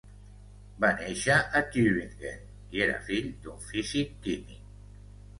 Va 0.83 0.87
néixer 1.01 1.35
a 1.59 1.59
Tübingen 1.75 2.39
i 2.77 2.81
era 2.85 2.95
fill 3.09 3.27
d'un 3.43 3.61
físic-químic. 3.67 4.65